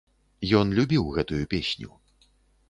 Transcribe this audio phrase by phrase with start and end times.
[0.59, 1.89] Ён любіў гэтую песню.